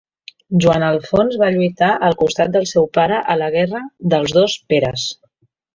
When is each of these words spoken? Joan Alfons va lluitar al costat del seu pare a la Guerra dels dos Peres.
Joan 0.63 0.85
Alfons 0.85 1.37
va 1.43 1.51
lluitar 1.57 1.91
al 2.09 2.17
costat 2.23 2.53
del 2.57 2.67
seu 2.73 2.91
pare 3.01 3.23
a 3.35 3.39
la 3.45 3.53
Guerra 3.59 3.87
dels 4.17 4.39
dos 4.41 4.61
Peres. 4.73 5.11